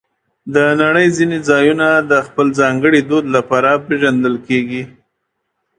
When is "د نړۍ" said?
0.53-1.07